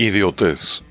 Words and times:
Idiotez. 0.00 0.82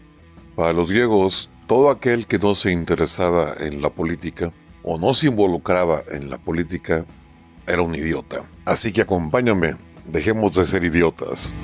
Para 0.55 0.71
los 0.71 0.91
griegos, 0.91 1.49
todo 1.65 1.89
aquel 1.89 2.27
que 2.27 2.37
no 2.37 2.53
se 2.53 2.71
interesaba 2.71 3.53
en 3.59 3.81
la 3.81 3.89
política 3.89 4.53
o 4.83 4.99
no 4.99 5.15
se 5.15 5.25
involucraba 5.25 6.03
en 6.11 6.29
la 6.29 6.37
política 6.37 7.07
era 7.65 7.81
un 7.81 7.95
idiota. 7.95 8.47
Así 8.65 8.93
que 8.93 9.01
acompáñame, 9.01 9.77
dejemos 10.05 10.53
de 10.53 10.67
ser 10.67 10.83
idiotas. 10.83 11.55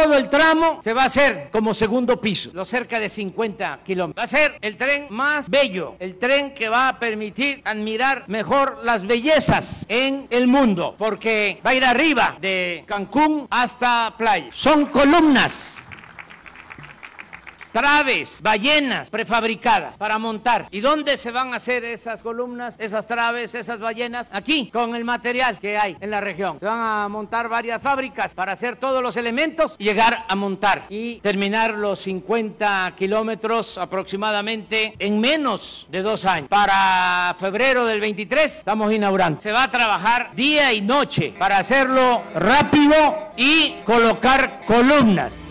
Todo 0.00 0.16
el 0.16 0.28
tramo 0.28 0.80
se 0.80 0.92
va 0.92 1.02
a 1.02 1.06
hacer 1.06 1.48
como 1.50 1.74
segundo 1.74 2.20
piso, 2.20 2.50
los 2.52 2.68
cerca 2.68 3.00
de 3.00 3.08
50 3.08 3.80
kilómetros. 3.84 4.22
Va 4.22 4.26
a 4.26 4.28
ser 4.28 4.56
el 4.60 4.76
tren 4.76 5.08
más 5.10 5.50
bello, 5.50 5.96
el 5.98 6.20
tren 6.20 6.54
que 6.54 6.68
va 6.68 6.86
a 6.86 6.98
permitir 7.00 7.62
admirar 7.64 8.22
mejor 8.28 8.78
las 8.84 9.04
bellezas 9.04 9.84
en 9.88 10.28
el 10.30 10.46
mundo, 10.46 10.94
porque 10.96 11.60
va 11.66 11.70
a 11.70 11.74
ir 11.74 11.84
arriba 11.84 12.38
de 12.40 12.84
Cancún 12.86 13.48
hasta 13.50 14.14
Playa. 14.16 14.50
Son 14.52 14.86
columnas 14.86 15.78
traves, 17.72 18.40
ballenas 18.42 19.10
prefabricadas 19.10 19.96
para 19.98 20.18
montar. 20.18 20.68
¿Y 20.70 20.80
dónde 20.80 21.16
se 21.16 21.30
van 21.30 21.52
a 21.52 21.56
hacer 21.56 21.84
esas 21.84 22.22
columnas, 22.22 22.76
esas 22.80 23.06
traves, 23.06 23.54
esas 23.54 23.80
ballenas? 23.80 24.30
Aquí, 24.32 24.70
con 24.72 24.94
el 24.94 25.04
material 25.04 25.58
que 25.58 25.76
hay 25.76 25.96
en 26.00 26.10
la 26.10 26.20
región. 26.20 26.58
Se 26.58 26.66
van 26.66 26.80
a 26.80 27.08
montar 27.08 27.48
varias 27.48 27.80
fábricas 27.80 28.34
para 28.34 28.52
hacer 28.52 28.76
todos 28.76 29.02
los 29.02 29.16
elementos 29.16 29.76
llegar 29.78 30.24
a 30.28 30.34
montar 30.34 30.86
y 30.88 31.16
terminar 31.20 31.74
los 31.74 32.00
50 32.00 32.94
kilómetros 32.96 33.78
aproximadamente 33.78 34.94
en 34.98 35.20
menos 35.20 35.86
de 35.90 36.02
dos 36.02 36.24
años. 36.24 36.48
Para 36.48 37.36
febrero 37.38 37.86
del 37.86 38.00
23 38.00 38.58
estamos 38.58 38.92
inaugurando. 38.92 39.40
Se 39.40 39.52
va 39.52 39.64
a 39.64 39.70
trabajar 39.70 40.30
día 40.34 40.72
y 40.72 40.80
noche 40.80 41.34
para 41.38 41.58
hacerlo 41.58 42.22
rápido 42.34 43.30
y 43.36 43.74
colocar 43.84 44.60
columnas. 44.66 45.47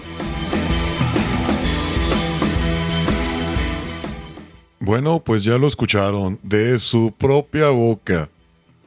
Bueno, 4.87 5.21
pues 5.21 5.43
ya 5.43 5.57
lo 5.57 5.67
escucharon 5.67 6.39
de 6.43 6.79
su 6.79 7.11
propia 7.11 7.71
boca. 7.71 8.29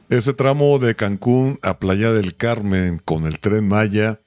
Ese 0.09 0.33
tramo 0.33 0.79
de 0.79 0.95
Cancún 0.95 1.59
a 1.61 1.77
Playa 1.77 2.11
del 2.11 2.35
Carmen 2.35 2.99
con 3.05 3.27
el 3.27 3.39
tren 3.39 3.67
Maya 3.67 4.19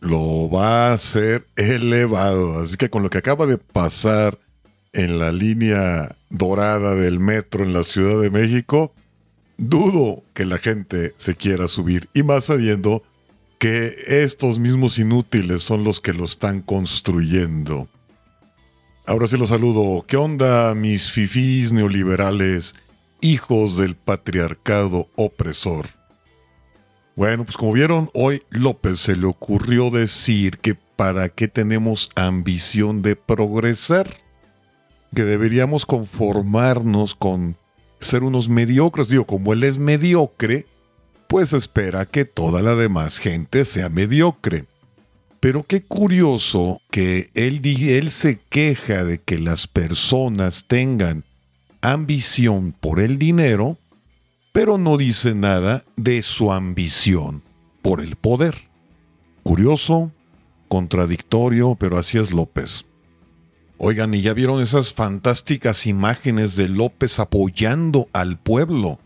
lo 0.00 0.50
va 0.50 0.90
a 0.90 0.92
hacer 0.92 1.46
elevado. 1.56 2.60
Así 2.60 2.76
que 2.76 2.90
con 2.90 3.02
lo 3.02 3.08
que 3.08 3.16
acaba 3.16 3.46
de 3.46 3.56
pasar 3.56 4.38
en 4.92 5.18
la 5.18 5.32
línea 5.32 6.14
dorada 6.28 6.94
del 6.94 7.20
metro 7.20 7.64
en 7.64 7.72
la 7.72 7.84
Ciudad 7.84 8.20
de 8.20 8.28
México, 8.28 8.92
dudo 9.56 10.24
que 10.34 10.44
la 10.44 10.58
gente 10.58 11.14
se 11.16 11.36
quiera 11.36 11.68
subir. 11.68 12.10
Y 12.12 12.22
más 12.22 12.44
sabiendo 12.44 13.02
que 13.58 13.94
estos 14.08 14.58
mismos 14.58 14.98
inútiles 14.98 15.62
son 15.62 15.84
los 15.84 16.02
que 16.02 16.12
lo 16.12 16.26
están 16.26 16.60
construyendo. 16.60 17.88
Ahora 19.08 19.26
sí 19.26 19.38
los 19.38 19.48
saludo. 19.48 20.04
¿Qué 20.06 20.18
onda, 20.18 20.74
mis 20.74 21.10
fifís 21.10 21.72
neoliberales, 21.72 22.74
hijos 23.22 23.78
del 23.78 23.96
patriarcado 23.96 25.08
opresor? 25.16 25.86
Bueno, 27.16 27.44
pues 27.44 27.56
como 27.56 27.72
vieron, 27.72 28.10
hoy 28.12 28.42
López 28.50 29.00
se 29.00 29.16
le 29.16 29.24
ocurrió 29.24 29.90
decir 29.90 30.58
que 30.58 30.74
para 30.74 31.30
qué 31.30 31.48
tenemos 31.48 32.10
ambición 32.16 33.00
de 33.00 33.16
progresar, 33.16 34.14
que 35.14 35.24
deberíamos 35.24 35.86
conformarnos 35.86 37.14
con 37.14 37.56
ser 38.00 38.22
unos 38.22 38.50
mediocres. 38.50 39.08
Digo, 39.08 39.26
como 39.26 39.54
él 39.54 39.64
es 39.64 39.78
mediocre, 39.78 40.66
pues 41.28 41.54
espera 41.54 42.04
que 42.04 42.26
toda 42.26 42.60
la 42.60 42.74
demás 42.74 43.16
gente 43.16 43.64
sea 43.64 43.88
mediocre. 43.88 44.66
Pero 45.40 45.62
qué 45.62 45.82
curioso 45.82 46.80
que 46.90 47.30
él, 47.34 47.60
él 47.64 48.10
se 48.10 48.40
queja 48.40 49.04
de 49.04 49.18
que 49.18 49.38
las 49.38 49.66
personas 49.66 50.64
tengan 50.66 51.24
ambición 51.80 52.74
por 52.78 53.00
el 53.00 53.18
dinero, 53.18 53.78
pero 54.52 54.78
no 54.78 54.96
dice 54.96 55.34
nada 55.34 55.84
de 55.96 56.22
su 56.22 56.52
ambición 56.52 57.42
por 57.82 58.00
el 58.00 58.16
poder. 58.16 58.68
Curioso, 59.44 60.12
contradictorio, 60.68 61.76
pero 61.78 61.98
así 61.98 62.18
es 62.18 62.32
López. 62.32 62.84
Oigan, 63.78 64.12
¿y 64.12 64.22
ya 64.22 64.34
vieron 64.34 64.60
esas 64.60 64.92
fantásticas 64.92 65.86
imágenes 65.86 66.56
de 66.56 66.68
López 66.68 67.20
apoyando 67.20 68.08
al 68.12 68.36
pueblo? 68.36 68.98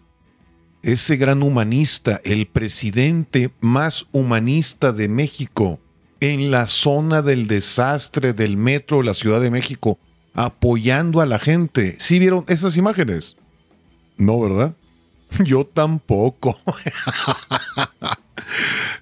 Ese 0.82 1.16
gran 1.16 1.42
humanista, 1.42 2.22
el 2.24 2.46
presidente 2.46 3.52
más 3.60 4.06
humanista 4.12 4.92
de 4.92 5.08
México, 5.08 5.78
en 6.22 6.52
la 6.52 6.68
zona 6.68 7.20
del 7.20 7.48
desastre 7.48 8.32
del 8.32 8.56
metro 8.56 8.98
de 8.98 9.04
la 9.04 9.14
Ciudad 9.14 9.40
de 9.40 9.50
México, 9.50 9.98
apoyando 10.34 11.20
a 11.20 11.26
la 11.26 11.40
gente. 11.40 11.96
¿Sí 11.98 12.20
vieron 12.20 12.44
esas 12.46 12.76
imágenes? 12.76 13.36
No, 14.18 14.38
¿verdad? 14.38 14.72
Yo 15.44 15.66
tampoco. 15.66 16.56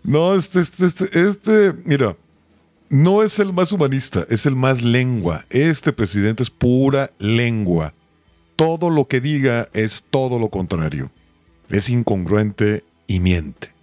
no, 0.03 0.35
este, 0.35 0.61
este, 0.61 0.87
este, 0.87 1.29
este, 1.29 1.75
mira, 1.85 2.17
no 2.89 3.23
es 3.23 3.39
el 3.39 3.53
más 3.53 3.71
humanista, 3.71 4.25
es 4.31 4.47
el 4.47 4.57
más 4.57 4.81
lengua. 4.81 5.45
Este 5.51 5.93
presidente 5.93 6.43
es 6.43 6.49
pura 6.49 7.11
lengua. 7.19 7.93
Todo 8.57 8.89
lo 8.89 9.09
que 9.09 9.21
diga 9.21 9.69
es 9.75 10.05
todo 10.09 10.39
lo 10.39 10.49
contrario. 10.49 11.11
Es 11.69 11.91
incongruente 11.91 12.83
y 13.07 13.21
miente 13.21 13.79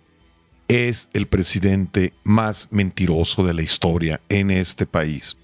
es 0.67 1.09
el 1.13 1.27
presidente 1.27 2.13
más 2.23 2.67
mentiroso 2.71 3.43
de 3.43 3.53
la 3.53 3.61
historia 3.61 4.21
en 4.29 4.51
este 4.51 4.85
país. 4.85 5.37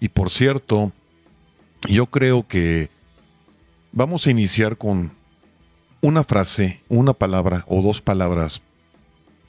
Y 0.00 0.08
por 0.08 0.30
cierto, 0.30 0.92
yo 1.88 2.06
creo 2.06 2.46
que 2.46 2.90
vamos 3.92 4.26
a 4.26 4.30
iniciar 4.30 4.76
con 4.76 5.12
una 6.00 6.24
frase, 6.24 6.80
una 6.88 7.12
palabra 7.12 7.64
o 7.68 7.82
dos 7.82 8.00
palabras. 8.00 8.62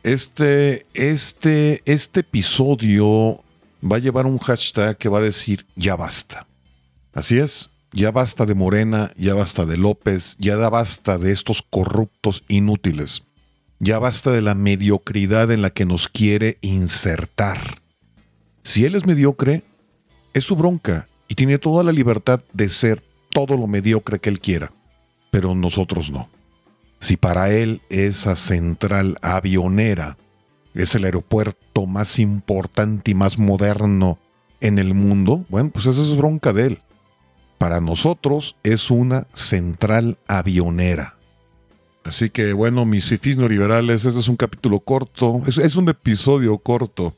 Este, 0.03 0.86
este, 0.94 1.81
este 1.86 2.19
episodio 2.22 3.44
va 3.84 3.97
a 3.97 4.00
llevar 4.00 4.25
un 4.25 4.38
hashtag 4.38 4.97
que 4.97 5.09
va 5.09 5.19
a 5.19 5.24
decir 5.24 5.66
ya 5.75 5.96
basta. 5.96 6.47
Así 7.13 7.40
es, 7.40 7.69
ya 7.92 8.12
basta 8.12 8.46
de 8.46 8.56
Morena, 8.56 9.12
ya 9.18 9.34
basta 9.34 9.66
de 9.66 9.78
López, 9.78 10.36
ya 10.40 10.56
da 10.56 10.69
basta 10.69 11.18
de 11.18 11.31
estos 11.31 11.62
corruptos 11.62 12.44
inútiles. 12.47 13.24
Ya 13.84 14.00
basta 14.00 14.32
de 14.32 14.42
la 14.42 14.56
mediocridad 14.56 15.52
en 15.52 15.62
la 15.62 15.70
que 15.70 15.84
nos 15.84 16.08
quiere 16.08 16.58
insertar. 16.62 17.82
Si 18.64 18.86
él 18.86 18.96
es 18.96 19.06
mediocre, 19.06 19.62
es 20.34 20.46
su 20.46 20.56
bronca 20.56 21.10
y 21.28 21.36
tiene 21.36 21.58
toda 21.58 21.84
la 21.84 21.92
libertad 21.92 22.40
de 22.54 22.70
ser 22.70 23.04
todo 23.30 23.58
lo 23.58 23.68
mediocre 23.68 24.20
que 24.20 24.30
él 24.30 24.40
quiera, 24.40 24.72
pero 25.32 25.54
nosotros 25.54 26.12
no. 26.12 26.30
Si 27.00 27.18
para 27.18 27.52
él 27.52 27.82
esa 27.90 28.38
central 28.38 29.18
avionera 29.22 30.18
es 30.74 30.96
el 30.96 31.04
aeropuerto 31.04 31.86
más 31.86 32.20
importante 32.20 33.12
y 33.12 33.16
más 33.16 33.38
moderno 33.38 34.18
en 34.62 34.80
el 34.80 34.94
mundo, 34.94 35.46
bueno, 35.50 35.72
pues 35.72 35.88
esa 35.88 36.04
es 36.04 36.16
bronca 36.16 36.54
de 36.54 36.68
él. 36.68 36.82
Para 37.58 37.82
nosotros 37.82 38.56
es 38.64 38.90
una 38.90 39.28
central 39.34 40.20
avionera. 40.26 41.18
Así 42.03 42.30
que 42.30 42.53
bueno, 42.53 42.86
mis 42.86 43.06
fifis 43.06 43.38
liberales, 43.38 44.03
este 44.03 44.19
es 44.19 44.28
un 44.28 44.36
capítulo 44.36 44.80
corto, 44.80 45.41
es, 45.47 45.75
un 45.75 45.88
episodio 45.90 46.58
corto. 46.58 47.14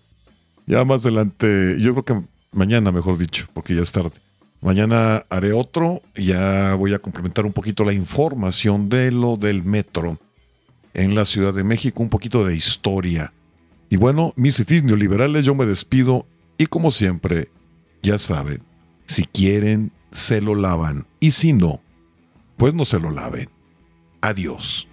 Ya 0.68 0.84
más 0.86 1.02
adelante, 1.06 1.78
yo 1.80 1.94
creo 1.94 2.06
que 2.06 2.28
mañana, 2.52 2.92
mejor 2.92 3.18
dicho, 3.18 3.48
porque 3.54 3.76
ya 3.76 3.82
es 3.82 3.92
tarde. 3.92 4.12
Mañana 4.62 5.24
haré 5.30 5.54
otro, 5.54 6.02
ya 6.16 6.76
voy 6.76 6.94
a 6.94 7.00
complementar 7.00 7.46
un 7.46 7.54
poquito 7.54 7.84
la 7.84 7.94
información 7.94 8.90
de 8.90 9.12
lo 9.12 9.38
del 9.38 9.64
metro 9.64 10.20
en 10.94 11.14
la 11.14 11.26
Ciudad 11.26 11.54
de 11.54 11.64
México, 11.64 12.02
un 12.02 12.10
poquito 12.10 12.46
de 12.46 12.56
historia. 12.56 13.34
Y 13.90 13.98
bueno, 13.98 14.34
mis 14.36 14.56
fifis 14.56 14.84
neoliberales, 14.84 15.46
yo 15.46 15.56
me 15.56 15.66
despido 15.66 16.26
y 16.58 16.68
como 16.68 16.92
siempre, 16.92 17.50
ya 18.02 18.18
saben, 18.18 18.62
si 19.06 19.26
quieren, 19.26 19.92
se 20.12 20.42
lo 20.42 20.56
lavan 20.56 21.06
y 21.20 21.32
si 21.32 21.54
no, 21.54 21.82
pues 22.58 22.74
no 22.74 22.86
se 22.86 23.00
lo 23.00 23.12
laven. 23.12 23.50
Adiós. 24.26 24.88